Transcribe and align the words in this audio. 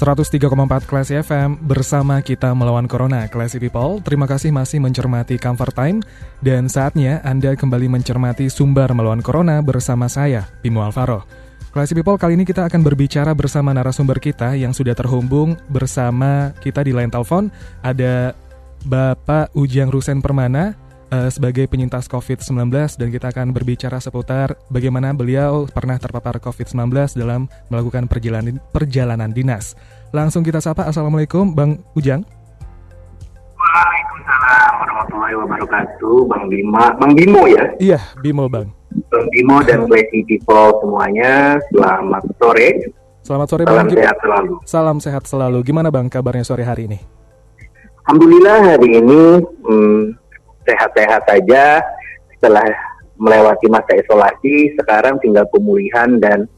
103,4 0.00 0.88
Classy 0.88 1.20
FM 1.20 1.60
bersama 1.60 2.24
kita 2.24 2.56
melawan 2.56 2.88
Corona 2.88 3.28
Classy 3.28 3.60
People. 3.60 4.00
Terima 4.00 4.24
kasih 4.24 4.48
masih 4.48 4.80
mencermati 4.80 5.36
Comfort 5.36 5.76
Time 5.76 6.00
dan 6.40 6.72
saatnya 6.72 7.20
Anda 7.20 7.52
kembali 7.52 7.92
mencermati 7.92 8.48
sumber 8.48 8.88
melawan 8.96 9.20
Corona 9.20 9.60
bersama 9.60 10.08
saya, 10.08 10.48
Bimo 10.64 10.80
Alvaro. 10.80 11.28
Classy 11.76 11.92
People 11.92 12.16
kali 12.16 12.32
ini 12.32 12.48
kita 12.48 12.64
akan 12.64 12.80
berbicara 12.80 13.36
bersama 13.36 13.76
narasumber 13.76 14.16
kita 14.16 14.56
yang 14.56 14.72
sudah 14.72 14.96
terhubung 14.96 15.60
bersama 15.68 16.56
kita 16.64 16.80
di 16.80 16.96
line 16.96 17.12
telepon. 17.12 17.52
Ada 17.84 18.32
Bapak 18.88 19.52
Ujang 19.52 19.92
Rusen 19.92 20.24
Permana, 20.24 20.80
uh, 21.10 21.28
sebagai 21.28 21.66
penyintas 21.66 22.06
COVID-19 22.06 22.70
dan 22.96 23.08
kita 23.10 23.26
akan 23.34 23.50
berbicara 23.50 23.98
seputar 23.98 24.56
bagaimana 24.70 25.12
beliau 25.12 25.66
pernah 25.68 25.98
terpapar 25.98 26.38
COVID-19 26.38 27.18
dalam 27.18 27.50
melakukan 27.68 28.06
perjalanan 28.06 28.62
perjalanan 28.70 29.30
dinas. 29.30 29.74
Langsung 30.14 30.42
kita 30.42 30.62
sapa 30.62 30.86
Assalamualaikum 30.86 31.54
Bang 31.54 31.82
Ujang. 31.94 32.22
Waalaikumsalam 33.60 34.70
warahmatullahi 34.80 35.34
wabarakatuh 35.36 36.16
Bang 36.26 36.44
Bima 36.48 36.84
Bang 36.96 37.12
Bimo 37.12 37.44
ya? 37.44 37.64
Iya 37.76 38.00
Bimo 38.24 38.48
Bang 38.48 38.72
Bang 39.12 39.26
Bimo 39.28 39.60
dan 39.62 39.84
Classy 39.84 40.24
People 40.24 40.80
semuanya 40.80 41.60
Selamat 41.68 42.24
sore 42.40 42.68
Selamat 43.20 43.46
sore 43.52 43.62
Salam 43.68 43.76
Bang 43.84 43.88
sehat 43.92 44.16
selalu 44.24 44.54
Salam 44.64 44.96
sehat 44.96 45.24
selalu 45.28 45.58
Gimana 45.60 45.92
Bang 45.92 46.08
kabarnya 46.08 46.42
sore 46.42 46.64
hari 46.64 46.88
ini? 46.88 46.98
Alhamdulillah 48.08 48.74
hari 48.74 48.88
ini 48.96 49.22
hmm, 49.44 50.19
sehat-sehat 50.64 51.22
saja 51.28 51.80
setelah 52.36 52.66
melewati 53.20 53.68
masa 53.68 53.92
isolasi 54.00 54.72
sekarang 54.80 55.20
tinggal 55.20 55.44
pemulihan 55.52 56.16
dan 56.16 56.48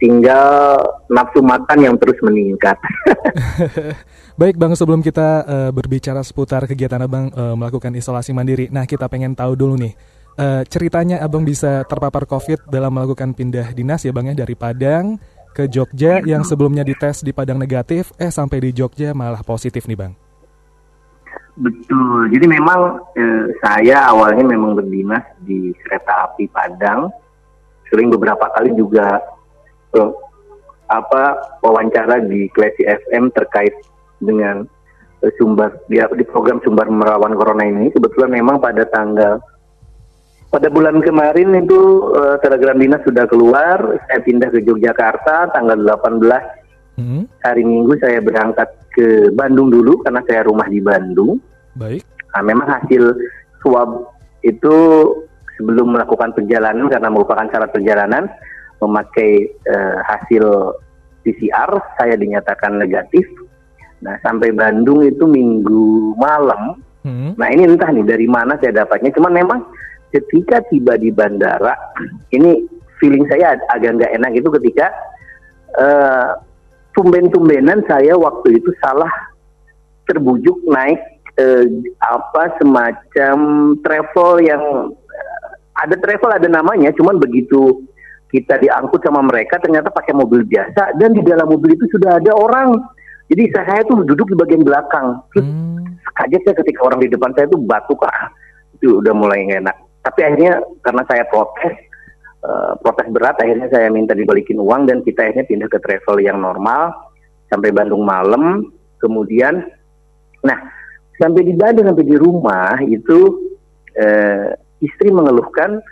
tinggal 0.00 0.80
nafsu 1.12 1.44
makan 1.44 1.78
yang 1.84 1.94
terus 2.00 2.16
meningkat. 2.24 2.76
Baik 4.40 4.56
Bang, 4.56 4.72
sebelum 4.72 5.04
kita 5.04 5.44
uh, 5.44 5.70
berbicara 5.70 6.24
seputar 6.24 6.64
kegiatan 6.64 7.04
Abang 7.04 7.28
uh, 7.36 7.52
melakukan 7.52 7.92
isolasi 7.92 8.32
mandiri, 8.32 8.72
nah 8.72 8.88
kita 8.88 9.04
pengen 9.12 9.36
tahu 9.36 9.52
dulu 9.52 9.76
nih, 9.76 9.92
uh, 10.40 10.64
ceritanya 10.64 11.20
Abang 11.20 11.44
bisa 11.44 11.84
terpapar 11.84 12.24
COVID 12.24 12.72
dalam 12.72 12.96
melakukan 12.96 13.36
pindah 13.36 13.76
dinas 13.76 14.00
ya 14.00 14.12
Bang 14.16 14.32
ya 14.32 14.34
dari 14.34 14.56
Padang 14.56 15.20
ke 15.52 15.68
Jogja 15.68 16.24
yang 16.24 16.40
sebelumnya 16.48 16.80
dites 16.80 17.20
di 17.20 17.36
Padang 17.36 17.60
negatif, 17.60 18.16
eh 18.16 18.32
sampai 18.32 18.64
di 18.64 18.70
Jogja 18.72 19.12
malah 19.12 19.44
positif 19.44 19.84
nih 19.84 19.98
Bang. 20.00 20.29
Betul. 21.60 22.32
Jadi 22.32 22.46
memang 22.48 23.04
eh, 23.12 23.52
saya 23.60 24.08
awalnya 24.08 24.48
memang 24.48 24.80
berdinas 24.80 25.24
di 25.44 25.76
kereta 25.84 26.32
api 26.32 26.48
Padang. 26.48 27.12
Sering 27.92 28.08
beberapa 28.08 28.48
kali 28.56 28.72
juga 28.72 29.20
eh, 29.92 30.10
apa 30.88 31.36
wawancara 31.60 32.24
di 32.24 32.48
Klesi 32.50 32.88
FM 32.88 33.28
terkait 33.36 33.76
dengan 34.24 34.64
eh, 35.20 35.32
sumber 35.36 35.84
di, 35.84 36.00
di 36.00 36.24
program 36.24 36.64
sumber 36.64 36.88
merawan 36.88 37.36
corona 37.36 37.68
ini. 37.68 37.92
Kebetulan 37.92 38.32
memang 38.40 38.56
pada 38.56 38.88
tanggal 38.88 39.44
pada 40.50 40.66
bulan 40.66 40.98
kemarin 40.98 41.62
itu 41.62 42.10
uh, 42.10 42.34
telegram 42.42 42.74
dinas 42.74 43.06
sudah 43.06 43.22
keluar. 43.30 43.78
Saya 44.10 44.18
pindah 44.18 44.50
ke 44.50 44.58
Yogyakarta 44.66 45.54
tanggal 45.54 45.78
18 45.78 46.98
hmm. 46.98 47.22
hari 47.46 47.62
Minggu 47.62 47.94
saya 48.02 48.18
berangkat 48.18 48.66
ke 48.90 49.30
Bandung 49.30 49.70
dulu 49.70 50.02
karena 50.02 50.26
saya 50.26 50.42
rumah 50.42 50.66
di 50.66 50.82
Bandung. 50.82 51.38
Baik. 51.78 52.02
Nah, 52.34 52.42
memang 52.46 52.68
hasil 52.70 53.14
swab 53.60 54.10
itu 54.46 54.76
sebelum 55.60 55.92
melakukan 55.92 56.32
perjalanan 56.32 56.88
karena 56.88 57.12
merupakan 57.12 57.44
syarat 57.52 57.70
perjalanan 57.70 58.24
memakai 58.80 59.52
uh, 59.68 60.00
hasil 60.08 60.44
PCR 61.20 61.70
saya 62.00 62.16
dinyatakan 62.16 62.80
negatif. 62.80 63.28
Nah 64.00 64.16
sampai 64.24 64.56
Bandung 64.56 65.04
itu 65.04 65.28
minggu 65.28 66.16
malam. 66.16 66.80
Hmm. 67.04 67.36
Nah 67.36 67.48
ini 67.52 67.68
entah 67.68 67.92
nih 67.92 68.08
dari 68.08 68.24
mana 68.24 68.56
saya 68.56 68.84
dapatnya. 68.84 69.12
Cuman 69.12 69.36
memang 69.36 69.60
ketika 70.08 70.64
tiba 70.72 70.96
di 70.96 71.12
bandara, 71.12 71.76
ini 72.32 72.64
feeling 72.96 73.28
saya 73.28 73.56
ag 73.56 73.60
agak 73.76 74.00
nggak 74.00 74.12
enak 74.16 74.32
itu 74.32 74.48
ketika 74.60 74.88
uh, 75.76 76.40
tumben-tumbenan 76.96 77.84
saya 77.84 78.16
waktu 78.16 78.56
itu 78.60 78.72
salah 78.80 79.12
terbujuk 80.08 80.56
naik 80.72 80.98
uh, 81.40 81.64
apa 82.04 82.42
semacam 82.60 83.38
travel 83.80 84.30
yang 84.44 84.62
uh, 84.92 85.46
ada 85.80 85.96
travel 85.96 86.30
ada 86.36 86.48
namanya, 86.52 86.92
cuman 86.92 87.16
begitu 87.16 87.80
kita 88.30 88.62
diangkut 88.62 89.02
sama 89.02 89.26
mereka 89.26 89.58
ternyata 89.58 89.90
pakai 89.90 90.14
mobil 90.14 90.46
biasa 90.46 90.94
dan 91.00 91.10
di 91.10 91.22
dalam 91.26 91.50
mobil 91.50 91.74
itu 91.74 91.88
sudah 91.90 92.22
ada 92.22 92.30
orang. 92.36 92.78
Jadi 93.30 93.46
saya 93.54 93.82
tuh 93.86 94.02
duduk 94.02 94.26
di 94.34 94.36
bagian 94.38 94.66
belakang. 94.66 95.22
Terus 95.30 95.46
hmm. 95.46 96.02
kaget 96.18 96.42
saya 96.46 96.56
ketika 96.62 96.80
orang 96.82 96.98
di 96.98 97.08
depan 97.10 97.30
saya 97.34 97.46
tuh 97.46 97.62
batuk 97.62 98.02
ah. 98.02 98.30
Itu 98.74 98.98
udah 98.98 99.14
mulai 99.14 99.46
enak. 99.46 99.76
Tapi 100.02 100.20
akhirnya 100.24 100.58
karena 100.82 101.02
saya 101.06 101.22
protes, 101.30 101.74
uh, 102.42 102.74
protes 102.82 103.06
berat, 103.12 103.38
akhirnya 103.38 103.70
saya 103.70 103.86
minta 103.92 104.18
dibalikin 104.18 104.58
uang 104.58 104.90
dan 104.90 105.04
kita 105.06 105.30
akhirnya 105.30 105.46
pindah 105.46 105.68
ke 105.70 105.78
travel 105.78 106.16
yang 106.18 106.42
normal 106.42 106.90
sampai 107.52 107.70
Bandung 107.70 108.02
malam. 108.02 108.66
Kemudian, 108.98 109.62
nah 110.42 110.58
sampai 111.20 111.42
di 111.44 111.52
Bandung 111.52 111.92
sampai 111.92 112.06
di 112.08 112.16
rumah 112.16 112.80
itu 112.80 113.52
uh, 114.00 114.48
istri 114.80 115.12
mengeluhkan 115.12 115.84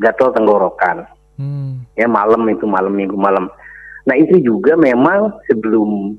gatal 0.00 0.32
tenggorokan. 0.32 1.04
Hmm. 1.36 1.84
Ya 1.94 2.08
malam 2.08 2.48
itu 2.48 2.64
malam 2.64 2.96
minggu 2.96 3.14
malam. 3.14 3.52
Nah 4.08 4.14
istri 4.16 4.40
juga 4.40 4.74
memang 4.74 5.36
sebelum 5.46 6.16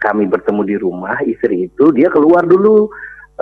kami 0.00 0.24
bertemu 0.30 0.62
di 0.64 0.76
rumah 0.80 1.20
istri 1.26 1.68
itu 1.68 1.90
dia 1.92 2.08
keluar 2.08 2.46
dulu 2.48 2.88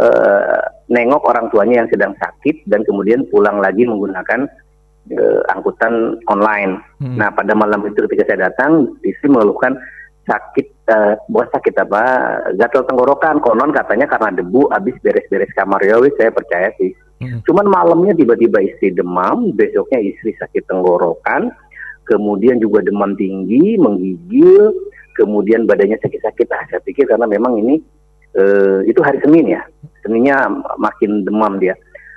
uh, 0.01 0.63
nengok 0.91 1.23
orang 1.23 1.47
tuanya 1.55 1.85
yang 1.85 1.89
sedang 1.89 2.13
sakit 2.19 2.67
dan 2.67 2.83
kemudian 2.83 3.25
pulang 3.31 3.63
lagi 3.63 3.87
menggunakan 3.87 4.51
uh, 5.15 5.41
angkutan 5.55 6.19
online. 6.27 6.83
Hmm. 6.99 7.17
Nah 7.17 7.31
pada 7.31 7.55
malam 7.55 7.85
itu 7.87 8.03
ketika 8.11 8.35
saya 8.35 8.51
datang, 8.51 8.91
istri 9.07 9.31
mengeluhkan 9.31 9.79
sakit, 10.27 10.67
uh, 10.91 11.15
bukan 11.31 11.49
sakit 11.55 11.75
apa, 11.81 12.03
gatal 12.59 12.83
tenggorokan. 12.85 13.39
Konon 13.39 13.71
katanya 13.71 14.11
karena 14.11 14.35
debu 14.35 14.69
habis 14.75 14.99
beres-beres 15.01 15.51
kamar 15.55 15.81
ya, 15.87 15.97
saya 16.19 16.35
percaya 16.35 16.69
sih. 16.77 16.93
Hmm. 17.23 17.41
Cuman 17.49 17.71
malamnya 17.71 18.13
tiba-tiba 18.13 18.61
istri 18.61 18.93
demam, 18.93 19.55
besoknya 19.57 20.03
istri 20.05 20.37
sakit 20.37 20.69
tenggorokan, 20.69 21.49
kemudian 22.05 22.61
juga 22.61 22.85
demam 22.85 23.17
tinggi, 23.17 23.81
menggigil, 23.81 24.75
kemudian 25.17 25.65
badannya 25.65 25.97
sakit-sakit. 26.03 26.47
Ah, 26.53 26.65
saya 26.69 26.83
pikir 26.85 27.09
karena 27.09 27.25
memang 27.25 27.57
ini 27.57 27.81
uh, 28.37 28.85
itu 28.85 29.01
hari 29.01 29.23
Senin 29.25 29.49
ya, 29.49 29.63
Seninnya 30.05 30.51
makin 30.77 31.25
demam 31.25 31.57
dia. 31.57 31.73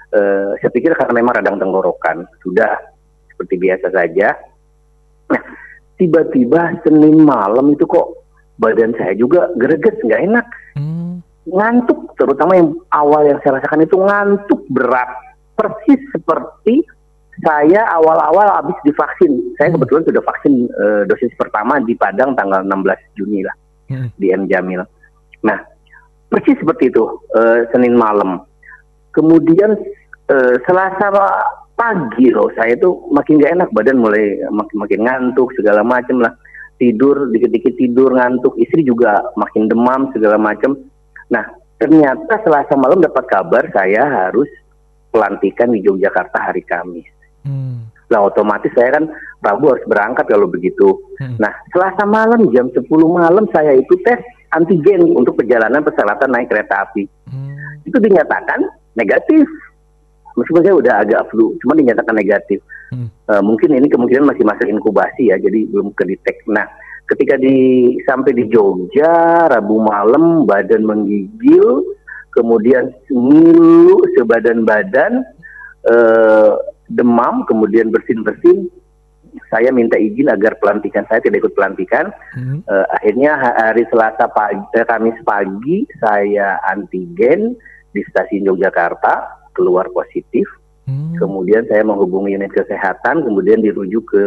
Uh, 0.10 0.58
saya 0.60 0.74
pikir 0.74 0.92
karena 0.98 1.22
memang 1.22 1.38
radang 1.38 1.62
tenggorokan, 1.62 2.26
sudah 2.42 2.76
seperti 3.32 3.56
biasa 3.56 3.88
saja. 3.94 4.36
Nah, 5.30 5.42
tiba-tiba 6.00 6.80
Senin 6.82 7.28
malam 7.28 7.76
itu 7.76 7.84
kok 7.84 8.24
badan 8.58 8.96
saya 8.96 9.14
juga 9.20 9.52
greget, 9.60 10.00
nggak 10.02 10.24
enak. 10.32 10.48
Hmm. 10.80 11.20
Ngantuk, 11.50 12.16
terutama 12.16 12.56
yang 12.56 12.72
awal 12.96 13.28
yang 13.28 13.40
saya 13.44 13.60
rasakan 13.60 13.84
itu 13.84 13.98
ngantuk 14.00 14.62
berat. 14.72 15.12
Persis 15.60 16.00
seperti 16.16 16.88
saya 17.44 17.88
awal-awal 18.00 18.48
habis 18.64 18.76
divaksin. 18.88 19.40
Saya 19.60 19.72
hmm. 19.72 19.76
kebetulan 19.80 20.04
sudah 20.08 20.24
vaksin 20.24 20.54
uh, 20.72 21.02
dosis 21.08 21.32
pertama 21.36 21.84
di 21.84 21.96
Padang 22.00 22.36
tanggal 22.36 22.64
16 22.64 23.20
Juni 23.20 23.44
lah 23.44 23.56
hmm. 23.92 24.08
di 24.16 24.28
M 24.32 24.48
Jamil. 24.48 24.84
Nah, 25.44 25.60
persis 26.32 26.60
seperti 26.60 26.92
itu 26.92 27.04
uh, 27.36 27.68
Senin 27.76 27.96
malam. 27.96 28.44
Kemudian 29.16 29.76
uh, 30.32 30.56
Selasa 30.64 31.12
pagi 31.80 32.28
loh, 32.28 32.52
saya 32.60 32.76
itu 32.76 33.08
makin 33.08 33.40
gak 33.40 33.56
enak 33.56 33.70
badan 33.72 34.04
mulai 34.04 34.44
makin 34.52 34.76
makin 34.84 35.00
ngantuk 35.08 35.56
segala 35.56 35.80
macam 35.80 36.20
lah. 36.20 36.36
Tidur 36.76 37.32
dikit-dikit 37.32 37.80
tidur 37.80 38.12
ngantuk, 38.12 38.56
istri 38.60 38.84
juga 38.84 39.24
makin 39.40 39.72
demam 39.72 40.12
segala 40.12 40.36
macam. 40.36 40.76
Nah, 41.32 41.44
ternyata 41.80 42.44
Selasa 42.44 42.76
malam 42.76 43.00
dapat 43.00 43.24
kabar 43.32 43.64
saya 43.72 44.28
harus 44.28 44.48
pelantikan 45.12 45.72
di 45.72 45.80
Yogyakarta 45.84 46.52
hari 46.52 46.64
Kamis. 46.68 47.08
Hmm. 47.48 47.88
Nah 48.10 48.20
otomatis 48.26 48.74
saya 48.74 49.00
kan 49.00 49.06
Rabu 49.40 49.72
harus 49.72 49.86
berangkat 49.88 50.28
kalau 50.28 50.52
begitu. 50.52 51.00
Hmm. 51.24 51.40
Nah, 51.40 51.54
Selasa 51.72 52.04
malam 52.04 52.52
jam 52.52 52.68
10 52.68 52.84
malam 53.08 53.48
saya 53.56 53.72
itu 53.72 53.96
tes 54.04 54.20
antigen 54.52 55.16
untuk 55.16 55.40
perjalanan 55.40 55.80
persyaratan 55.80 56.28
naik 56.36 56.52
kereta 56.52 56.84
api. 56.84 57.08
Hmm. 57.32 57.80
Itu 57.88 58.04
dinyatakan 58.04 58.68
negatif. 59.00 59.48
Meskipun 60.40 60.64
saya 60.64 60.76
udah 60.80 60.94
agak 61.04 61.22
flu, 61.30 61.54
cuma 61.60 61.76
dinyatakan 61.76 62.16
negatif. 62.16 62.64
Hmm. 62.90 63.12
Eh, 63.30 63.44
mungkin 63.44 63.76
ini 63.76 63.92
kemungkinan 63.92 64.26
masih 64.26 64.48
masa 64.48 64.64
inkubasi 64.66 65.30
ya, 65.30 65.38
jadi 65.38 65.68
belum 65.70 65.94
kedetek. 65.94 66.42
Nah, 66.48 66.66
ketika 67.12 67.36
di 67.36 67.94
sampai 68.08 68.32
di 68.34 68.48
Jogja 68.50 69.46
Rabu 69.52 69.84
malam 69.84 70.48
badan 70.48 70.88
menggigil, 70.88 71.84
kemudian 72.34 72.90
ngilu 73.12 74.00
sebadan-badan, 74.18 75.22
eh, 75.86 76.54
demam, 76.90 77.46
kemudian 77.46 77.94
bersin-bersin. 77.94 78.72
Saya 79.54 79.70
minta 79.70 79.94
izin 79.94 80.26
agar 80.26 80.58
pelantikan 80.58 81.06
saya 81.06 81.22
tidak 81.22 81.46
ikut 81.46 81.54
pelantikan. 81.54 82.10
Hmm. 82.34 82.66
Eh, 82.66 82.86
akhirnya 82.98 83.38
ha- 83.38 83.58
hari 83.70 83.86
Selasa 83.94 84.26
pagi, 84.34 84.66
eh, 84.74 84.86
Kamis 84.90 85.18
pagi 85.22 85.86
saya 86.02 86.58
antigen 86.66 87.54
di 87.94 88.02
stasiun 88.10 88.50
Yogyakarta 88.50 89.39
keluar 89.60 89.92
positif. 89.92 90.48
Hmm. 90.88 91.20
Kemudian 91.20 91.68
saya 91.68 91.84
menghubungi 91.84 92.40
unit 92.40 92.56
kesehatan, 92.56 93.28
kemudian 93.28 93.60
dirujuk 93.60 94.08
ke 94.08 94.24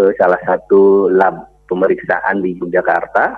eh, 0.00 0.12
salah 0.16 0.40
satu 0.48 1.12
lab 1.12 1.52
pemeriksaan 1.68 2.40
di 2.40 2.56
Yogyakarta, 2.56 3.36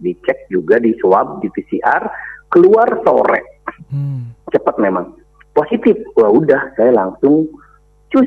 dicek 0.00 0.48
juga 0.48 0.80
di 0.80 0.96
swab, 0.96 1.44
di 1.44 1.52
PCR, 1.52 2.08
keluar 2.48 2.88
sore, 3.04 3.60
Hmm. 3.92 4.32
cepat 4.50 4.80
memang 4.80 5.12
positif. 5.52 5.94
Wah 6.16 6.32
udah, 6.32 6.72
saya 6.74 6.90
langsung 6.96 7.46
cus 8.08 8.26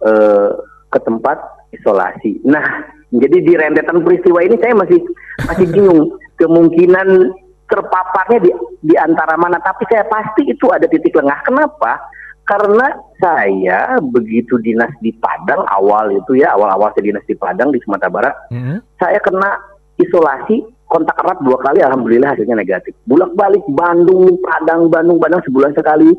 eh, 0.00 0.50
ke 0.90 0.98
tempat 1.04 1.38
isolasi. 1.70 2.42
Nah, 2.42 2.90
jadi 3.14 3.38
di 3.42 3.52
rentetan 3.54 4.02
peristiwa 4.02 4.42
ini 4.42 4.58
saya 4.58 4.74
masih 4.74 4.98
masih 5.46 5.66
bingung 5.70 6.10
kemungkinan 6.40 7.30
terpaparnya 7.70 8.38
di 8.42 8.50
di 8.82 8.94
antara 8.98 9.38
mana. 9.38 9.62
Tapi 9.62 9.86
saya 9.86 10.04
pasti 10.10 10.50
itu 10.50 10.66
ada 10.74 10.84
titik 10.90 11.14
lengah. 11.14 11.38
Kenapa? 11.46 12.02
Karena 12.44 12.90
saya 13.22 13.94
begitu 14.02 14.58
dinas 14.58 14.90
di 14.98 15.14
Padang 15.14 15.62
awal 15.70 16.10
itu 16.10 16.34
ya 16.34 16.50
awal-awal 16.58 16.90
saya 16.92 17.06
dinas 17.06 17.22
di 17.30 17.38
Padang 17.38 17.70
di 17.70 17.78
Sumatera 17.86 18.10
Barat, 18.10 18.34
Hmm. 18.50 18.82
saya 18.98 19.22
kena 19.22 19.54
isolasi 20.02 20.66
kontak 20.90 21.14
erat 21.22 21.38
dua 21.46 21.54
kali 21.62 21.78
alhamdulillah 21.78 22.34
hasilnya 22.34 22.58
negatif 22.58 22.96
bolak 23.06 23.30
balik 23.38 23.62
Bandung 23.70 24.34
Padang 24.42 24.90
Bandung 24.90 25.22
Padang 25.22 25.38
sebulan 25.46 25.70
sekali 25.78 26.10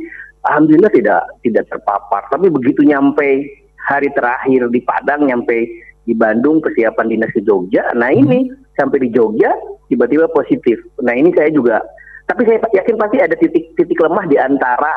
alhamdulillah 0.47 0.87
tidak 0.95 1.21
tidak 1.43 1.67
terpapar 1.67 2.23
tapi 2.31 2.47
begitu 2.47 2.87
nyampe 2.87 3.43
hari 3.83 4.07
terakhir 4.15 4.71
di 4.71 4.79
Padang 4.79 5.27
nyampe 5.27 5.67
di 6.05 6.13
Bandung 6.17 6.59
persiapan 6.59 7.05
dinas 7.11 7.31
ke 7.33 7.41
Jogja 7.45 7.93
nah 7.93 8.09
ini 8.09 8.49
sampai 8.77 9.07
di 9.07 9.09
Jogja 9.13 9.53
tiba-tiba 9.87 10.29
positif 10.31 10.79
nah 11.01 11.13
ini 11.13 11.29
saya 11.33 11.49
juga 11.53 11.81
tapi 12.29 12.47
saya 12.47 12.63
yakin 12.63 12.95
pasti 12.95 13.17
ada 13.19 13.35
titik-titik 13.35 13.99
lemah 13.99 14.25
di 14.29 14.39
antara 14.39 14.93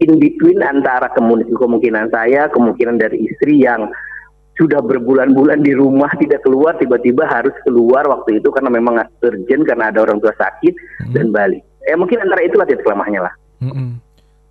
in 0.00 0.20
between 0.20 0.60
antara 0.60 1.08
kemungkinan, 1.12 1.56
kemungkinan 1.56 2.06
saya 2.12 2.48
kemungkinan 2.52 2.96
dari 3.00 3.28
istri 3.28 3.64
yang 3.64 3.88
sudah 4.56 4.80
berbulan-bulan 4.80 5.60
di 5.60 5.76
rumah 5.76 6.08
tidak 6.16 6.40
keluar 6.40 6.72
tiba-tiba 6.80 7.28
harus 7.28 7.52
keluar 7.68 8.08
waktu 8.08 8.40
itu 8.40 8.48
karena 8.48 8.72
memang 8.72 9.04
urgent 9.20 9.62
karena 9.68 9.92
ada 9.92 10.00
orang 10.00 10.16
tua 10.16 10.32
sakit 10.32 10.74
dan 11.12 11.28
balik. 11.28 11.60
Eh 11.84 11.92
mungkin 11.92 12.24
antara 12.24 12.40
itulah 12.40 12.64
titik 12.64 12.88
lemahnya 12.88 13.28
lah. 13.28 13.34
Mm-mm. 13.60 14.00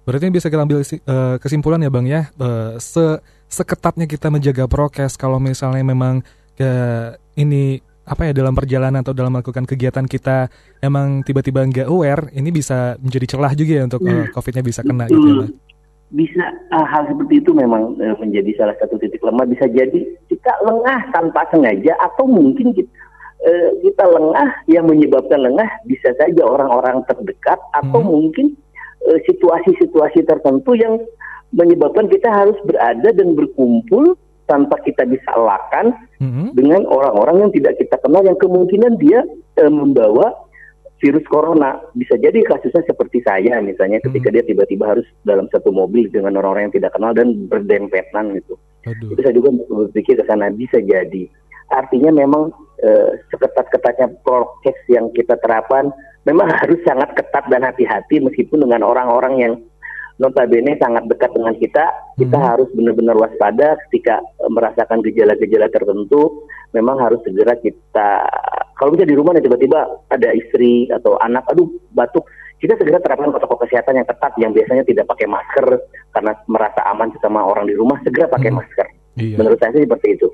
Berarti 0.06 0.30
bisa 0.30 0.54
kita 0.54 0.62
ambil 0.62 0.86
eh, 0.86 1.36
kesimpulan 1.42 1.82
ya 1.82 1.90
bang 1.90 2.06
ya, 2.06 2.22
eh, 2.30 2.78
se 2.78 3.18
seketatnya 3.56 4.04
kita 4.12 4.28
menjaga 4.28 4.68
prokes 4.68 5.16
kalau 5.16 5.40
misalnya 5.40 5.88
memang 5.88 6.20
eh, 6.60 7.16
ini 7.40 7.80
apa 8.06 8.30
ya 8.30 8.34
dalam 8.38 8.54
perjalanan 8.54 9.02
atau 9.02 9.18
dalam 9.18 9.34
melakukan 9.34 9.66
kegiatan 9.66 10.06
kita 10.06 10.52
emang 10.84 11.26
tiba-tiba 11.26 11.66
nggak 11.66 11.90
aware, 11.90 12.30
ini 12.36 12.54
bisa 12.54 13.00
menjadi 13.02 13.34
celah 13.34 13.54
juga 13.58 13.82
ya 13.82 13.84
untuk 13.88 14.04
eh, 14.06 14.30
COVID-nya 14.30 14.62
bisa 14.62 14.82
kena 14.84 15.10
gitu 15.10 15.26
ya 15.26 15.36
bang. 15.42 15.54
Bisa 16.14 16.46
ah, 16.70 16.86
hal 16.86 17.10
seperti 17.10 17.42
itu 17.42 17.52
memang 17.56 17.98
eh, 17.98 18.14
menjadi 18.22 18.52
salah 18.62 18.76
satu 18.78 19.02
titik 19.02 19.24
lemah. 19.26 19.50
Bisa 19.50 19.66
jadi 19.72 20.00
kita 20.30 20.54
lengah 20.62 21.00
tanpa 21.16 21.50
sengaja 21.50 21.98
atau 21.98 22.30
mungkin 22.30 22.78
kita, 22.78 22.92
kita 23.82 24.06
lengah 24.06 24.50
yang 24.70 24.86
menyebabkan 24.86 25.42
lengah 25.42 25.70
bisa 25.90 26.14
saja 26.18 26.46
orang-orang 26.46 27.02
terdekat 27.10 27.58
atau 27.74 28.02
Hmm. 28.02 28.10
mungkin 28.10 28.58
situasi-situasi 29.06 30.26
tertentu 30.26 30.74
yang 30.74 30.98
menyebabkan 31.56 32.12
kita 32.12 32.28
harus 32.28 32.60
berada 32.68 33.10
dan 33.16 33.34
berkumpul 33.34 34.20
tanpa 34.46 34.78
kita 34.86 35.08
bisa 35.10 35.32
lakan 35.34 35.96
Mm-mm. 36.22 36.54
dengan 36.54 36.86
orang-orang 36.86 37.48
yang 37.48 37.52
tidak 37.56 37.80
kita 37.82 37.98
kenal 38.04 38.22
yang 38.22 38.38
kemungkinan 38.38 39.00
dia 39.02 39.26
eh, 39.58 39.72
membawa 39.72 40.36
virus 41.02 41.26
corona 41.28 41.82
bisa 41.98 42.16
jadi 42.16 42.40
kasusnya 42.46 42.86
seperti 42.88 43.20
saya 43.26 43.60
misalnya 43.60 44.00
ketika 44.00 44.32
dia 44.32 44.44
tiba-tiba 44.46 44.96
harus 44.96 45.08
dalam 45.28 45.50
satu 45.52 45.74
mobil 45.74 46.08
dengan 46.08 46.40
orang-orang 46.40 46.70
yang 46.72 46.76
tidak 46.78 46.92
kenal 46.96 47.12
dan 47.12 47.36
berdempetan 47.52 48.38
gitu 48.40 48.56
Aduh. 48.86 49.12
itu 49.12 49.20
saya 49.26 49.34
juga 49.36 49.50
berpikir 49.66 50.16
ke 50.16 50.24
sana 50.30 50.54
bisa 50.54 50.80
jadi 50.80 51.28
artinya 51.74 52.14
memang 52.16 52.54
eh, 52.86 53.12
seketat-ketatnya 53.34 54.22
prokes 54.24 54.78
yang 54.88 55.10
kita 55.12 55.36
terapkan 55.42 55.90
memang 56.24 56.48
harus 56.64 56.80
sangat 56.86 57.12
ketat 57.18 57.44
dan 57.50 57.66
hati-hati 57.66 58.22
meskipun 58.22 58.64
dengan 58.64 58.86
orang-orang 58.86 59.34
yang 59.42 59.54
notabene 60.16 60.80
sangat 60.80 61.04
dekat 61.06 61.32
dengan 61.32 61.54
kita 61.56 61.86
kita 62.16 62.38
Hmm. 62.38 62.48
harus 62.56 62.70
benar-benar 62.72 63.16
waspada 63.16 63.76
ketika 63.88 64.20
eh, 64.20 64.50
merasakan 64.50 65.04
gejala-gejala 65.04 65.68
tertentu 65.68 66.46
memang 66.72 67.00
harus 67.00 67.20
segera 67.24 67.56
kita 67.58 68.10
kalau 68.76 68.92
bisa 68.92 69.04
di 69.04 69.16
rumah 69.16 69.36
dan 69.36 69.44
tiba-tiba 69.44 69.80
ada 70.08 70.30
istri 70.32 70.88
atau 70.88 71.20
anak 71.20 71.44
aduh 71.48 71.68
batuk 71.92 72.24
kita 72.56 72.80
segera 72.80 73.04
terapkan 73.04 73.30
protokol 73.30 73.60
kesehatan 73.62 74.00
yang 74.00 74.08
ketat 74.08 74.32
yang 74.40 74.52
biasanya 74.52 74.84
tidak 74.84 75.06
pakai 75.06 75.28
masker 75.28 75.68
karena 76.10 76.32
merasa 76.48 76.82
aman 76.88 77.12
sesama 77.12 77.44
orang 77.44 77.68
di 77.68 77.76
rumah 77.76 78.00
segera 78.02 78.28
pakai 78.28 78.52
Hmm. 78.52 78.60
masker 78.60 78.88
Iya. 79.16 79.36
menurut 79.40 79.60
saya 79.60 79.72
sih 79.72 79.84
seperti 79.84 80.16
itu 80.16 80.28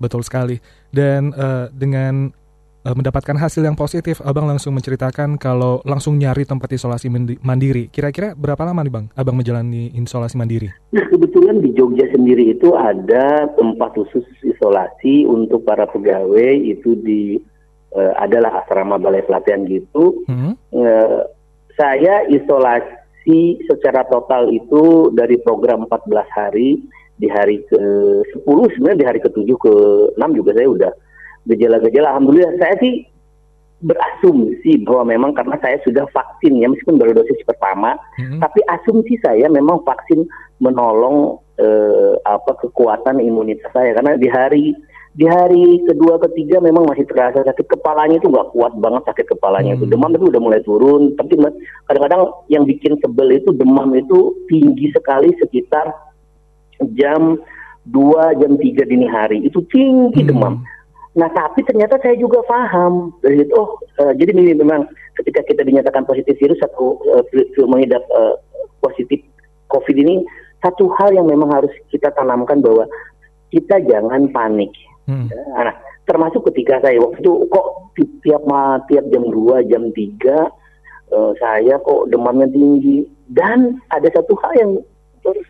Betul 0.00 0.24
sekali. 0.24 0.56
Dan 0.88 1.28
eh, 1.36 1.68
dengan 1.76 2.32
eh, 2.84 2.94
mendapatkan 2.94 3.36
hasil 3.36 3.62
yang 3.64 3.76
positif, 3.76 4.20
Abang 4.24 4.48
langsung 4.48 4.72
menceritakan 4.76 5.36
kalau 5.36 5.84
langsung 5.84 6.16
nyari 6.16 6.48
tempat 6.48 6.72
isolasi 6.72 7.12
mandi- 7.12 7.40
mandiri. 7.44 7.92
Kira-kira 7.92 8.32
berapa 8.32 8.60
lama 8.64 8.80
nih 8.84 8.92
Bang 8.92 9.06
Abang 9.12 9.36
menjalani 9.36 9.92
isolasi 9.96 10.36
mandiri? 10.40 10.68
Nah, 10.92 11.04
kebetulan 11.08 11.60
di 11.60 11.72
Jogja 11.76 12.08
sendiri 12.12 12.56
itu 12.56 12.72
ada 12.74 13.48
tempat 13.54 13.96
khusus 13.96 14.24
isolasi 14.42 15.28
untuk 15.28 15.64
para 15.64 15.84
pegawai 15.88 16.52
itu 16.56 16.96
di 16.96 17.36
eh, 17.96 18.12
adalah 18.16 18.64
asrama 18.64 18.96
balai 18.96 19.24
pelatihan 19.26 19.66
gitu. 19.66 20.24
Hmm? 20.30 20.54
Eh, 20.72 21.20
saya 21.76 22.28
isolasi 22.28 23.60
secara 23.68 24.04
total 24.08 24.52
itu 24.52 25.08
dari 25.16 25.40
program 25.40 25.88
14 25.88 26.28
hari 26.32 26.80
di 27.20 27.28
hari 27.28 27.60
ke-10 27.68 28.58
sebenarnya 28.76 29.00
di 29.00 29.06
hari 29.06 29.20
ke-7 29.20 29.48
ke-6 29.60 30.24
juga 30.32 30.50
saya 30.56 30.68
udah 30.72 30.92
gejala-gejala 31.46 32.12
alhamdulillah 32.12 32.52
saya 32.58 32.76
sih 32.80 33.06
berasumsi 33.80 34.84
bahwa 34.84 35.08
memang 35.08 35.30
karena 35.32 35.56
saya 35.56 35.80
sudah 35.80 36.04
vaksin 36.12 36.60
ya 36.60 36.68
meskipun 36.68 37.00
baru 37.00 37.16
dosis 37.16 37.40
pertama 37.48 37.96
Hmm? 38.20 38.36
tapi 38.36 38.60
asumsi 38.68 39.16
saya 39.24 39.48
memang 39.48 39.80
vaksin 39.80 40.28
menolong 40.60 41.40
eh, 41.56 42.12
apa 42.28 42.60
kekuatan 42.60 43.24
imunitas 43.24 43.72
saya 43.72 43.96
karena 43.96 44.20
di 44.20 44.28
hari 44.28 44.76
di 45.10 45.24
hari 45.26 45.80
kedua 45.88 46.20
ketiga 46.22 46.60
memang 46.60 46.84
masih 46.86 47.02
terasa 47.08 47.40
sakit 47.42 47.66
kepalanya 47.66 48.20
itu 48.20 48.28
nggak 48.28 48.52
kuat 48.52 48.76
banget 48.78 49.02
sakit 49.08 49.26
kepalanya 49.32 49.74
itu 49.74 49.88
Hmm. 49.88 49.92
demam 49.96 50.12
itu 50.12 50.28
udah 50.28 50.40
mulai 50.44 50.60
turun 50.60 51.16
tapi 51.16 51.40
kadang-kadang 51.88 52.22
yang 52.46 52.68
bikin 52.68 53.00
sebel 53.00 53.32
itu 53.32 53.50
demam 53.56 53.88
itu 53.96 54.36
tinggi 54.46 54.92
sekali 54.92 55.32
sekitar 55.40 55.88
jam 56.94 57.40
2 57.88 58.38
jam 58.38 58.52
3 58.54 58.84
dini 58.84 59.08
hari 59.08 59.40
itu 59.40 59.64
tinggi 59.72 60.20
Hmm. 60.20 60.28
demam 60.28 60.54
Nah, 61.10 61.26
tapi 61.34 61.66
ternyata 61.66 61.98
saya 61.98 62.14
juga 62.14 62.38
paham 62.46 63.10
itu. 63.26 63.50
Oh, 63.58 63.82
eh, 63.98 64.14
jadi 64.14 64.30
ini 64.30 64.54
memang 64.54 64.86
ketika 65.18 65.42
kita 65.42 65.66
dinyatakan 65.66 66.06
positif 66.06 66.38
virus 66.38 66.62
atau 66.62 67.02
vi- 67.34 67.50
vi- 67.50 67.66
mengidap 67.66 68.06
eh, 68.06 68.34
positif 68.78 69.18
COVID 69.66 69.96
ini 69.98 70.22
satu 70.62 70.86
hal 70.94 71.10
yang 71.10 71.26
memang 71.26 71.50
harus 71.50 71.72
kita 71.90 72.14
tanamkan 72.14 72.62
bahwa 72.62 72.86
kita 73.50 73.82
jangan 73.90 74.30
panik. 74.30 74.70
Hmm. 75.10 75.26
Nah, 75.30 75.74
termasuk 76.06 76.46
ketika 76.52 76.78
saya 76.78 77.02
waktu 77.02 77.18
itu 77.18 77.32
kok 77.50 77.66
ti- 77.98 78.14
tiap 78.22 78.46
tiap 78.86 79.04
jam 79.10 79.24
2, 79.26 79.66
jam 79.66 79.90
3 79.90 80.46
eh, 81.10 81.32
saya 81.42 81.74
kok 81.82 82.06
demamnya 82.06 82.46
tinggi 82.46 83.02
dan 83.34 83.82
ada 83.90 84.06
satu 84.14 84.38
hal 84.46 84.52
yang 84.54 84.70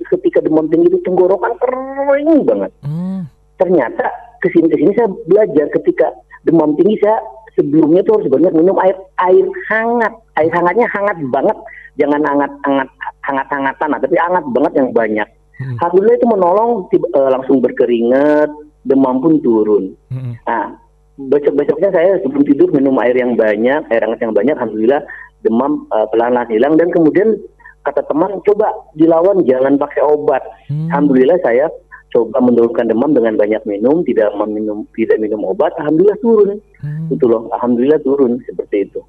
ketika 0.09 0.41
demam 0.41 0.67
tinggi 0.67 0.89
itu 0.89 0.99
tenggorokan 1.05 1.55
kering 1.61 2.43
banget 2.43 2.73
Hmm. 2.83 3.23
ternyata 3.55 4.09
ke 4.41 4.49
sini 4.53 4.67
ke 4.69 4.77
sini 4.77 4.93
saya 4.97 5.09
belajar 5.29 5.67
ketika 5.81 6.13
demam 6.49 6.73
tinggi 6.77 6.97
saya 7.05 7.21
sebelumnya 7.55 8.01
tuh 8.05 8.21
harus 8.21 8.29
banyak 8.33 8.53
minum 8.57 8.77
air 8.81 8.97
air 9.21 9.45
hangat 9.69 10.13
air 10.41 10.53
hangatnya 10.53 10.87
hangat 10.89 11.17
banget 11.29 11.57
jangan 12.01 12.21
hangat 12.25 12.53
hangat 12.65 12.89
hangat 13.25 13.47
hangatan 13.53 13.89
tapi 14.01 14.17
hangat 14.17 14.45
banget 14.53 14.73
yang 14.81 14.91
banyak 14.97 15.29
Hmm. 15.61 15.77
Alhamdulillah 15.77 16.17
itu 16.17 16.27
menolong 16.27 16.71
tiba- 16.89 17.13
eh, 17.13 17.31
langsung 17.37 17.61
berkeringat, 17.61 18.49
demam 18.89 19.21
pun 19.21 19.37
turun. 19.45 19.93
Hmm. 20.09 20.33
Nah, 20.49 20.73
besok-besoknya 21.21 21.93
saya 21.93 22.17
sebelum 22.25 22.49
tidur 22.49 22.73
minum 22.73 22.97
air 22.97 23.13
yang 23.13 23.37
banyak, 23.37 23.85
air 23.93 24.01
hangat 24.01 24.25
yang 24.25 24.33
banyak, 24.33 24.57
alhamdulillah 24.57 25.05
demam 25.45 25.85
eh, 25.93 26.07
pelan-pelan 26.09 26.49
hilang 26.49 26.75
dan 26.81 26.89
kemudian 26.89 27.37
kata 27.85 28.05
teman 28.09 28.41
coba 28.45 28.73
dilawan 28.97 29.45
jangan 29.45 29.77
pakai 29.77 30.01
obat. 30.01 30.41
Hmm. 30.73 30.89
Alhamdulillah 30.89 31.37
saya 31.45 31.69
coba 32.11 32.43
menurunkan 32.43 32.91
demam 32.91 33.15
dengan 33.15 33.39
banyak 33.39 33.63
minum, 33.67 34.03
tidak 34.03 34.35
meminum 34.35 34.83
tidak 34.99 35.19
minum 35.23 35.47
obat, 35.47 35.71
alhamdulillah 35.79 36.19
turun. 36.19 36.59
Hmm. 36.83 37.07
Itu 37.11 37.31
loh, 37.31 37.47
alhamdulillah 37.55 38.03
turun 38.03 38.43
seperti 38.45 38.91
itu. 38.91 39.01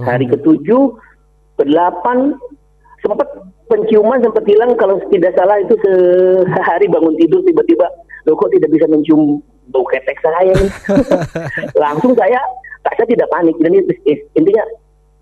Hari 0.00 0.28
ketujuh, 0.28 0.96
kedelapan 1.60 2.36
sempat 3.00 3.28
penciuman 3.68 4.18
sempat 4.24 4.44
hilang 4.48 4.72
kalau 4.76 5.00
tidak 5.12 5.32
salah 5.36 5.56
itu 5.60 5.74
sehari 5.84 6.86
bangun 6.88 7.14
tidur 7.18 7.40
tiba-tiba 7.44 7.86
loh 8.26 8.34
kok 8.34 8.50
tidak 8.50 8.70
bisa 8.74 8.86
mencium 8.90 9.38
bau 9.70 9.86
ketek 9.86 10.18
saya 10.22 10.52
nih. 10.54 10.70
langsung 11.84 12.12
saya 12.18 12.38
saya 12.86 13.06
tidak 13.06 13.30
panik 13.30 13.56
dan 13.62 13.74
itu- 13.74 14.26
intinya 14.34 14.64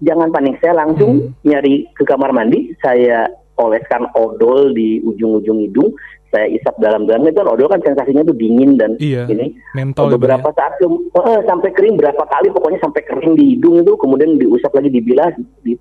jangan 0.05 0.29
panik 0.33 0.57
saya 0.61 0.77
langsung 0.77 1.33
nyari 1.45 1.89
ke 1.97 2.05
kamar 2.05 2.33
mandi 2.33 2.73
saya 2.81 3.29
oleskan 3.57 4.11
odol 4.13 4.71
di 4.71 4.99
ujung-ujung 5.01 5.59
hidung 5.61 5.95
saya 6.29 6.51
isap 6.51 6.75
dalam-dalam 6.77 7.23
itu 7.23 7.37
kan 7.37 7.47
odol 7.47 7.69
kan 7.69 7.79
sensasinya 7.79 8.27
tuh 8.27 8.35
dingin 8.35 8.75
dan 8.75 8.99
Iya, 8.99 9.31
ini. 9.31 9.55
mentol 9.73 10.11
ya, 10.11 10.19
beberapa 10.19 10.51
Bang, 10.51 10.57
saat 10.57 10.73
ke- 10.77 10.91
eh, 11.23 11.41
sampai 11.45 11.71
kering 11.71 11.95
berapa 11.95 12.19
kali 12.21 12.51
pokoknya 12.51 12.83
sampai 12.83 13.03
kering 13.03 13.35
di 13.35 13.55
hidung 13.55 13.79
itu 13.79 13.95
kemudian 13.95 14.35
diusap 14.35 14.75
lagi 14.75 14.91
dibilas 14.91 15.31
di, 15.63 15.79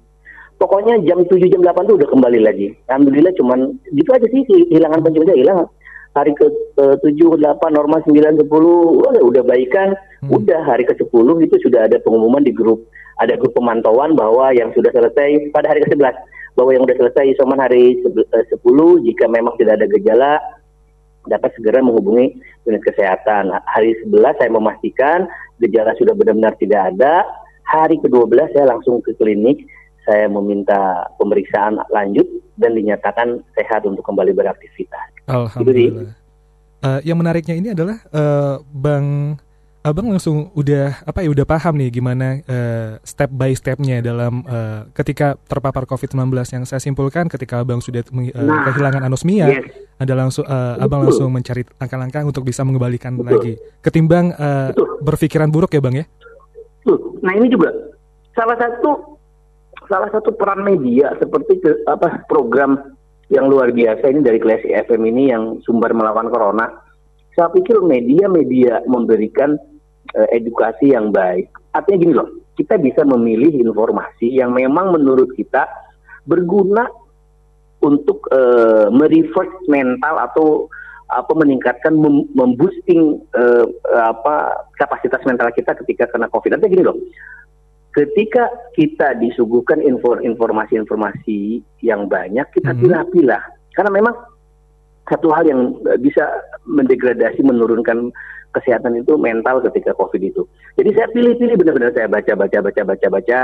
pokoknya 0.56 1.01
jam 1.03 1.25
7 1.25 1.50
jam 1.50 1.60
8 1.60 1.74
tuh 1.84 1.98
udah 1.98 2.06
kembali 2.06 2.39
lagi. 2.39 2.70
Alhamdulillah 2.86 3.34
cuman 3.34 3.60
gitu 3.89 4.10
aja 4.13 4.27
sih 4.30 4.46
kehilangan 4.46 5.01
penciumannya 5.01 5.36
hilang. 5.36 5.60
Hari 6.13 6.32
ke 6.38 6.46
eh, 6.77 6.96
7 7.01 7.42
8 7.42 7.42
normal 7.74 8.00
9 8.06 8.38
10 8.38 8.46
wah, 9.01 9.13
udah 9.20 9.44
baikan 9.44 9.98
Hmm. 10.22 10.39
udah 10.39 10.62
hari 10.63 10.86
ke 10.86 10.96
10 10.96 11.10
itu 11.42 11.58
sudah 11.60 11.84
ada 11.84 11.98
pengumuman 12.00 12.39
di 12.39 12.53
grup. 12.53 12.86
Ada 13.18 13.36
grup 13.36 13.51
pemantauan 13.51 14.13
bahwa 14.13 14.53
yang 14.53 14.72
sudah 14.72 14.88
selesai 14.89 15.51
pada 15.51 15.68
hari 15.68 15.82
ke-11 15.82 16.15
bahwa 16.54 16.70
yang 16.74 16.84
sudah 16.86 16.98
selesai 17.02 17.26
isoman 17.34 17.60
hari 17.62 17.98
sebe- 18.06 18.30
eh, 18.30 18.46
10 18.50 19.02
jika 19.06 19.26
memang 19.30 19.58
tidak 19.58 19.82
ada 19.82 19.88
gejala 19.90 20.32
dapat 21.26 21.56
segera 21.56 21.80
menghubungi 21.80 22.36
unit 22.68 22.84
kesehatan. 22.84 23.52
Hari 23.68 23.96
11 24.06 24.36
saya 24.38 24.52
memastikan 24.52 25.26
gejala 25.64 25.96
sudah 25.96 26.14
benar-benar 26.14 26.54
tidak 26.60 26.94
ada. 26.94 27.24
Hari 27.64 27.96
ke-12 28.04 28.54
saya 28.54 28.66
langsung 28.68 29.00
ke 29.00 29.16
klinik, 29.16 29.64
saya 30.04 30.28
meminta 30.28 31.08
pemeriksaan 31.16 31.80
lanjut 31.90 32.28
dan 32.60 32.76
dinyatakan 32.76 33.40
sehat 33.56 33.88
untuk 33.88 34.04
kembali 34.04 34.36
beraktivitas. 34.36 35.16
Alhamdulillah. 35.32 36.12
Eh, 36.84 37.00
yang 37.08 37.16
menariknya 37.16 37.56
ini 37.56 37.70
adalah 37.72 37.98
eh, 38.12 38.56
Bang 38.76 39.40
Abang 39.84 40.08
langsung 40.08 40.48
udah 40.56 41.04
apa 41.04 41.28
ya 41.28 41.30
udah 41.36 41.44
paham 41.44 41.75
nih 41.75 41.92
gimana 41.92 42.40
eh, 42.48 43.04
step 43.04 43.28
by 43.36 43.52
stepnya 43.52 44.00
dalam 44.00 44.40
eh, 44.48 44.88
ketika 44.96 45.36
terpapar 45.44 45.84
COVID-19 45.84 46.32
yang 46.56 46.63
saya 46.63 46.80
simpulkan 46.80 47.28
ketika 47.28 47.60
Abang 47.60 47.84
sudah 47.84 48.00
Nah, 48.16 48.72
kehilangan 48.72 49.04
anosmia 49.04 49.52
yes. 49.52 49.68
ada 50.00 50.16
langsung 50.16 50.48
eh, 50.48 50.75
Abang 50.80 51.04
langsung 51.04 51.28
mencari 51.36 51.68
langkah-langkah 51.75 52.24
untuk 52.24 52.48
bisa 52.48 52.63
mengembalikan 52.63 53.20
Betul. 53.20 53.28
lagi 53.28 53.54
ketimbang 53.84 54.32
Betul. 54.72 55.04
berpikiran 55.04 55.52
buruk 55.52 55.75
ya 55.75 55.84
Bang 55.84 56.00
ya. 56.00 56.08
Nah 57.20 57.36
ini 57.36 57.52
juga 57.52 57.75
salah 58.40 58.56
satu 58.56 59.20
salah 59.92 60.08
satu 60.16 60.32
peran 60.32 60.63
media 60.63 61.12
seperti 61.20 61.60
ke, 61.60 61.84
apa 61.92 62.24
program 62.32 62.96
yang 63.28 63.52
luar 63.52 63.75
biasa 63.75 64.08
ini 64.08 64.24
dari 64.24 64.40
Klasi 64.40 64.72
FM 64.72 65.12
ini 65.12 65.28
yang 65.28 65.60
sumber 65.68 65.92
melawan 65.92 66.32
corona. 66.32 66.72
Saya 67.36 67.50
pikir 67.52 67.82
media-media 67.84 68.86
memberikan 68.88 69.58
eh, 70.17 70.27
edukasi 70.38 70.93
yang 70.93 71.10
baik. 71.13 71.50
Artinya 71.74 71.98
gini 72.00 72.13
loh, 72.13 72.29
kita 72.53 72.77
bisa 72.77 73.01
memilih 73.01 73.50
informasi 73.50 74.29
yang 74.29 74.53
memang 74.53 74.93
menurut 74.93 75.34
kita 75.34 75.65
berguna 76.29 76.86
untuk 77.84 78.29
eh, 78.32 78.88
mereverse 78.93 79.67
mental 79.67 80.15
atau 80.22 80.48
apa 81.13 81.29
meningkatkan 81.36 81.93
mem- 81.93 82.29
memboosting 82.34 83.22
eh, 83.36 83.65
apa 83.93 84.65
kapasitas 84.79 85.22
mental 85.27 85.51
kita 85.53 85.75
ketika 85.84 86.10
kena 86.10 86.29
covid. 86.32 86.58
Artinya 86.58 86.74
gini 86.74 86.84
loh, 86.86 86.98
ketika 87.93 88.50
kita 88.74 89.17
disuguhkan 89.22 89.84
info- 89.84 90.22
informasi-informasi 90.22 91.62
yang 91.86 92.10
banyak, 92.10 92.48
kita 92.55 92.74
Mhm. 92.74 92.79
pilah-pilah. 92.82 93.43
Karena 93.77 93.91
memang 93.93 94.15
satu 95.05 95.29
hal 95.36 95.43
yang 95.46 95.75
bisa 96.00 96.24
mendegradasi, 96.65 97.43
menurunkan 97.43 98.10
kesehatan 98.54 99.02
itu 99.02 99.18
mental 99.18 99.60
ketika 99.66 99.92
COVID 99.98 100.22
itu. 100.22 100.46
Jadi 100.78 100.90
saya 100.94 101.08
pilih-pilih 101.12 101.58
benar-benar 101.58 101.92
saya 101.92 102.08
baca, 102.08 102.34
baca, 102.38 102.58
baca, 102.62 102.82
baca, 102.86 103.08
baca. 103.10 103.40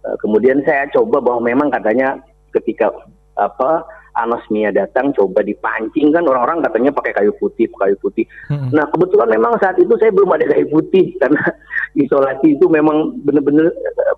Eh, 0.00 0.16
Kemudian 0.18 0.58
saya 0.66 0.90
coba 0.90 1.22
bahwa 1.22 1.46
memang 1.46 1.70
katanya 1.70 2.18
ketika 2.50 2.90
apa 3.38 3.86
anosmia 4.18 4.74
datang 4.74 5.14
coba 5.14 5.40
dipancing 5.40 6.10
kan 6.10 6.26
orang-orang 6.26 6.66
katanya 6.66 6.90
pakai 6.90 7.14
kayu 7.14 7.32
putih, 7.38 7.70
kayu 7.78 7.96
putih. 8.02 8.26
Mm-mm. 8.50 8.74
Nah 8.74 8.84
kebetulan 8.90 9.30
memang 9.30 9.54
saat 9.62 9.78
itu 9.78 9.94
saya 10.02 10.10
belum 10.10 10.34
ada 10.34 10.50
kayu 10.50 10.66
putih 10.68 11.14
karena 11.22 11.40
isolasi 11.94 12.58
itu 12.58 12.66
memang 12.66 13.16
benar-benar 13.22 13.70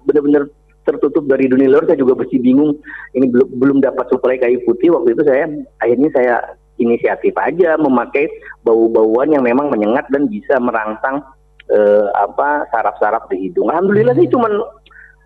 benar-benar 0.08 0.48
tertutup 0.82 1.28
dari 1.28 1.46
dunia 1.46 1.70
luar. 1.70 1.86
Saya 1.86 2.00
juga 2.00 2.24
masih 2.24 2.40
bingung 2.42 2.80
ini 3.14 3.28
belum 3.30 3.48
belum 3.60 3.76
dapat 3.84 4.08
suplai 4.10 4.40
kayu 4.40 4.64
putih. 4.64 4.90
Waktu 4.96 5.14
itu 5.14 5.22
saya 5.28 5.44
akhirnya 5.78 6.10
saya 6.16 6.34
inisiatif 6.80 7.34
aja 7.36 7.76
memakai 7.76 8.28
bau-bauan 8.64 9.32
yang 9.32 9.44
memang 9.44 9.68
menyengat 9.68 10.08
dan 10.08 10.28
bisa 10.28 10.56
merangsang 10.62 11.20
eh, 11.68 12.06
apa 12.16 12.68
saraf-saraf 12.72 13.28
di 13.28 13.48
hidung. 13.48 13.68
Alhamdulillah 13.68 14.16
sih 14.16 14.28
cuman 14.30 14.52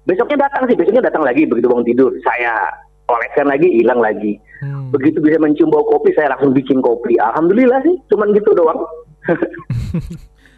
besoknya 0.07 0.49
datang 0.49 0.67
sih, 0.71 0.77
besoknya 0.79 1.07
datang 1.07 1.23
lagi 1.23 1.47
begitu 1.47 1.67
bangun 1.71 1.87
tidur. 1.87 2.11
Saya 2.23 2.71
oleskan 3.07 3.47
lagi, 3.47 3.71
hilang 3.71 4.03
lagi. 4.03 4.39
Hmm. 4.63 4.91
Begitu 4.91 5.23
bisa 5.23 5.39
mencium 5.39 5.71
bau 5.71 5.87
kopi, 5.87 6.11
saya 6.19 6.35
langsung 6.35 6.51
bikin 6.51 6.83
kopi. 6.83 7.15
Alhamdulillah 7.23 7.79
sih, 7.87 7.97
cuman 8.11 8.35
gitu 8.35 8.51
doang. 8.55 8.83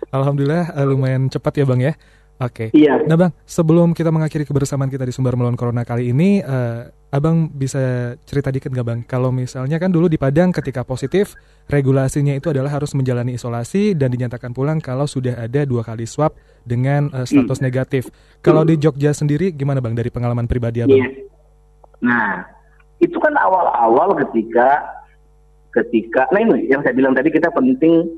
Alhamdulillah 0.16 0.73
eh, 0.73 0.87
lumayan 0.88 1.28
cepat 1.28 1.61
ya 1.61 1.64
Bang 1.68 1.80
ya. 1.85 1.92
Oke. 2.38 2.71
Iya. 2.71 3.02
Nah 3.02 3.18
Bang, 3.18 3.35
sebelum 3.42 3.90
kita 3.90 4.14
mengakhiri 4.14 4.47
kebersamaan 4.47 4.87
kita 4.87 5.02
di 5.02 5.11
Sumber 5.11 5.35
Melawan 5.35 5.59
Corona 5.59 5.83
kali 5.83 6.14
ini, 6.14 6.38
eh, 6.38 6.83
Abang 7.09 7.50
bisa 7.50 8.14
cerita 8.28 8.54
dikit 8.54 8.71
nggak 8.71 8.87
Bang? 8.87 9.00
Kalau 9.02 9.35
misalnya 9.35 9.80
kan 9.83 9.90
dulu 9.90 10.07
di 10.07 10.21
Padang 10.21 10.54
ketika 10.54 10.87
positif, 10.87 11.35
regulasinya 11.66 12.37
itu 12.37 12.52
adalah 12.54 12.71
harus 12.71 12.95
menjalani 12.95 13.35
isolasi 13.35 13.99
dan 13.99 14.14
dinyatakan 14.14 14.54
pulang 14.54 14.78
kalau 14.78 15.09
sudah 15.09 15.35
ada 15.35 15.66
dua 15.66 15.83
kali 15.83 16.07
swab 16.07 16.38
dengan 16.62 17.11
eh, 17.11 17.26
status 17.26 17.59
negatif. 17.59 18.07
Kalau 18.38 18.62
di 18.62 18.78
Jogja 18.78 19.11
sendiri 19.11 19.50
gimana 19.50 19.83
Bang 19.83 19.99
dari 19.99 20.12
pengalaman 20.12 20.47
pribadi 20.47 20.87
Abang? 20.87 20.95
Iya. 20.95 21.11
Nah, 22.07 22.47
itu 23.02 23.18
kan 23.18 23.35
awal-awal 23.35 24.14
ketika 24.26 24.95
ketika 25.75 26.30
nah 26.30 26.40
ini 26.40 26.71
yang 26.71 26.80
saya 26.87 26.95
bilang 26.95 27.12
tadi 27.18 27.28
kita 27.35 27.50
penting 27.50 28.09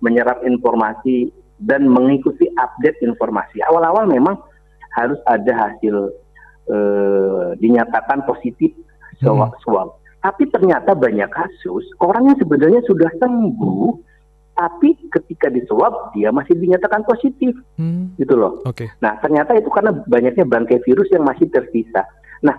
menyerap 0.00 0.40
informasi 0.44 1.28
dan 1.60 1.84
mengikuti 1.86 2.48
update 2.56 3.04
informasi. 3.04 3.60
Awal-awal 3.68 4.08
memang 4.08 4.40
harus 4.96 5.20
ada 5.28 5.52
hasil 5.68 6.10
eh, 6.72 7.48
dinyatakan 7.60 8.24
positif 8.24 8.72
swab. 9.20 9.52
swab. 9.62 9.88
Tapi 10.20 10.48
ternyata 10.52 10.92
banyak 10.92 11.28
kasus 11.32 11.84
orang 12.00 12.32
yang 12.32 12.36
sebenarnya 12.40 12.80
sudah 12.84 13.08
sembuh 13.16 14.10
tapi 14.60 14.92
ketika 15.08 15.48
diswab 15.48 16.12
dia 16.12 16.28
masih 16.28 16.52
dinyatakan 16.52 17.00
positif 17.08 17.56
Hmm, 17.80 18.12
gitu 18.20 18.36
loh. 18.36 18.60
Oke. 18.68 18.92
Nah, 19.00 19.16
ternyata 19.24 19.56
itu 19.56 19.72
karena 19.72 19.88
banyaknya 20.04 20.44
bangkai 20.44 20.84
virus 20.84 21.08
yang 21.08 21.24
masih 21.24 21.48
tersisa. 21.48 22.04
Nah, 22.44 22.52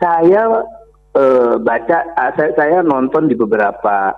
saya 0.00 0.64
eh, 1.12 1.54
baca, 1.60 1.98
ah, 2.16 2.32
saya, 2.40 2.56
saya 2.56 2.76
nonton 2.80 3.28
di 3.28 3.36
beberapa 3.36 4.16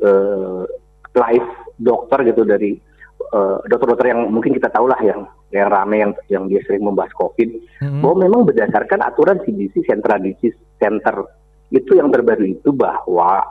eh, 0.00 0.64
live 1.12 1.50
dokter 1.82 2.22
gitu 2.22 2.46
dari 2.46 2.78
eh, 3.22 3.56
dokter-dokter 3.66 4.14
yang 4.14 4.30
mungkin 4.30 4.54
kita 4.54 4.70
tahu 4.70 4.86
lah 4.86 4.98
yang 5.02 5.26
yang 5.50 5.68
rame 5.68 5.96
yang 6.00 6.12
yang 6.30 6.44
dia 6.46 6.62
sering 6.64 6.86
membahas 6.86 7.12
COVID, 7.18 7.50
Hmm. 7.82 7.98
bahwa 7.98 8.16
memang 8.24 8.40
berdasarkan 8.46 9.02
aturan 9.02 9.42
CDC 9.42 9.82
Central 9.84 10.22
Disease 10.22 10.54
Center 10.78 11.26
itu 11.74 11.98
yang 11.98 12.14
terbaru 12.14 12.46
itu 12.46 12.70
bahwa 12.70 13.42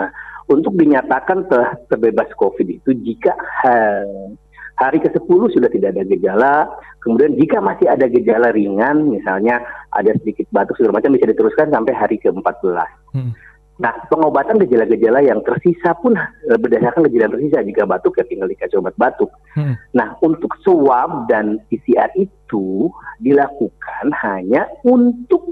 eh, 0.00 0.10
untuk 0.48 0.72
dinyatakan 0.74 1.50
ter- 1.50 1.76
terbebas 1.90 2.30
COVID 2.34 2.68
itu 2.80 2.90
jika 3.02 3.34
ha- 3.36 4.34
hari 4.76 5.00
ke-10 5.00 5.56
sudah 5.56 5.72
tidak 5.72 5.96
ada 5.96 6.04
gejala, 6.04 6.54
kemudian 7.00 7.32
jika 7.40 7.64
masih 7.64 7.88
ada 7.88 8.06
gejala 8.06 8.52
ringan, 8.52 9.08
misalnya 9.08 9.64
ada 9.96 10.12
sedikit 10.20 10.44
batuk 10.52 10.76
segala 10.76 11.00
macam 11.00 11.16
bisa 11.16 11.32
diteruskan 11.32 11.72
sampai 11.72 11.96
hari 11.96 12.20
ke-14. 12.20 12.76
Hmm. 13.16 13.32
Nah, 13.76 13.92
pengobatan 14.08 14.56
gejala-gejala 14.64 15.20
yang 15.20 15.44
tersisa 15.44 15.92
pun 16.00 16.16
eh, 16.16 16.56
berdasarkan 16.56 17.04
gejala 17.08 17.28
yang 17.28 17.34
tersisa. 17.36 17.58
Jika 17.60 17.82
batuk 17.84 18.16
ya 18.16 18.24
tinggal 18.24 18.48
dikasih 18.48 18.80
obat 18.80 18.96
batuk. 18.96 19.28
Hmm. 19.52 19.76
Nah, 19.92 20.16
untuk 20.24 20.56
swab 20.64 21.28
dan 21.28 21.60
PCR 21.68 22.08
itu 22.16 22.88
dilakukan 23.20 24.12
hanya 24.24 24.68
untuk 24.84 25.48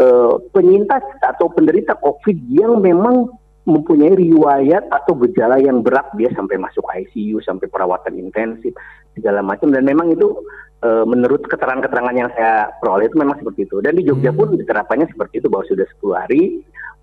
uh, 0.00 0.40
penyintas 0.56 1.04
atau 1.20 1.52
penderita 1.52 1.92
COVID 2.00 2.36
yang 2.48 2.80
memang 2.80 3.28
mempunyai 3.62 4.18
riwayat 4.18 4.90
atau 4.90 5.14
gejala 5.22 5.62
yang 5.62 5.86
berat 5.86 6.10
dia 6.18 6.26
sampai 6.34 6.58
masuk 6.58 6.82
ICU 6.82 7.38
sampai 7.46 7.70
perawatan 7.70 8.18
intensif 8.18 8.74
segala 9.12 9.44
macam 9.44 9.68
dan 9.68 9.84
memang 9.84 10.12
itu 10.12 10.32
e, 10.80 10.88
menurut 11.04 11.44
keterangan-keterangan 11.46 12.16
yang 12.16 12.30
saya 12.32 12.72
peroleh 12.80 13.08
itu 13.08 13.16
memang 13.20 13.36
seperti 13.40 13.68
itu 13.68 13.76
dan 13.84 13.92
di 13.96 14.02
Jogja 14.08 14.32
hmm. 14.32 14.38
pun 14.38 14.48
diterapkannya 14.56 15.06
seperti 15.12 15.44
itu 15.44 15.48
bahwa 15.52 15.64
sudah 15.68 15.86
10 16.00 16.22
hari 16.24 16.42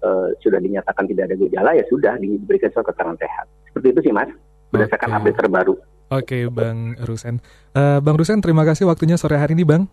uh, 0.03 0.27
sudah 0.39 0.59
dinyatakan 0.59 1.05
tidak 1.11 1.31
ada 1.31 1.35
gejala 1.35 1.71
ya 1.75 1.83
sudah 1.87 2.13
diberikan 2.19 2.71
surat 2.71 2.87
keterangan 2.91 3.17
sehat. 3.19 3.45
Seperti 3.71 3.87
itu 3.91 3.99
sih 4.09 4.13
Mas, 4.15 4.29
berdasarkan 4.71 5.09
okay. 5.11 5.17
update 5.19 5.37
terbaru. 5.37 5.75
Oke, 6.09 6.25
okay, 6.25 6.43
Bang 6.49 6.97
Rusen. 7.05 7.37
Uh, 7.77 8.01
Bang 8.01 8.17
Rusen, 8.17 8.41
terima 8.41 8.65
kasih 8.65 8.89
waktunya 8.89 9.13
sore 9.13 9.37
hari 9.37 9.53
ini, 9.53 9.61
Bang. 9.61 9.85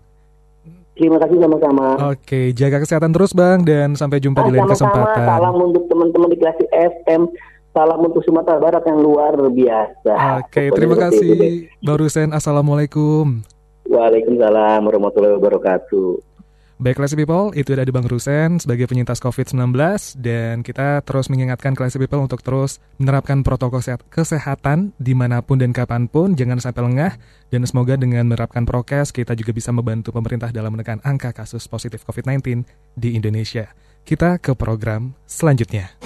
Terima 0.97 1.21
kasih 1.21 1.37
sama-sama. 1.37 2.17
Oke, 2.17 2.57
jaga 2.57 2.81
kesehatan 2.81 3.13
terus, 3.13 3.37
Bang, 3.37 3.69
dan 3.69 3.93
sampai 3.93 4.17
jumpa 4.17 4.41
ah, 4.41 4.47
di 4.49 4.51
lain 4.57 4.65
kesempatan. 4.65 5.29
Salam 5.29 5.57
untuk 5.61 5.85
teman-teman 5.93 6.33
di 6.33 6.41
kelas 6.41 6.57
FM. 6.73 7.29
Salam 7.77 8.01
untuk 8.01 8.25
Sumatera 8.25 8.57
Barat 8.57 8.89
yang 8.89 9.05
luar 9.05 9.37
biasa. 9.37 10.41
Oke, 10.41 10.73
terima 10.73 10.97
kasih, 10.97 11.69
Bang 11.85 12.01
Rusen. 12.01 12.33
Assalamualaikum. 12.33 13.45
Waalaikumsalam 13.85 14.81
warahmatullahi 14.81 15.37
wabarakatuh. 15.37 16.25
Baik 16.81 16.97
Classy 16.97 17.21
People, 17.21 17.53
itu 17.53 17.77
ada 17.77 17.85
Bang 17.93 18.09
Rusen 18.09 18.57
sebagai 18.65 18.89
penyintas 18.89 19.21
COVID-19 19.21 19.77
dan 20.17 20.65
kita 20.65 21.05
terus 21.05 21.29
mengingatkan 21.29 21.77
Classy 21.77 22.01
People 22.01 22.25
untuk 22.25 22.41
terus 22.41 22.81
menerapkan 22.97 23.45
protokol 23.45 23.85
kesehatan 24.09 24.97
di 24.97 25.13
mana 25.13 25.45
pun 25.45 25.61
dan 25.61 25.77
kapan 25.77 26.09
pun, 26.09 26.33
jangan 26.33 26.57
sampai 26.57 26.81
lengah 26.81 27.13
dan 27.53 27.61
semoga 27.69 28.01
dengan 28.01 28.25
menerapkan 28.25 28.65
prokes 28.65 29.13
kita 29.13 29.37
juga 29.37 29.53
bisa 29.53 29.69
membantu 29.69 30.17
pemerintah 30.17 30.49
dalam 30.49 30.73
menekan 30.73 31.05
angka 31.05 31.37
kasus 31.37 31.69
positif 31.69 32.09
COVID-19 32.09 32.65
di 32.97 33.21
Indonesia. 33.21 33.69
Kita 34.01 34.41
ke 34.41 34.57
program 34.57 35.13
selanjutnya. 35.29 36.06